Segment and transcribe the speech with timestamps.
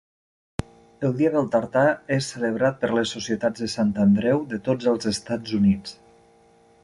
[1.07, 1.83] El Dia del Tartà
[2.15, 5.97] és celebrat per les societats de Sant Andreu de tots els Estats Units.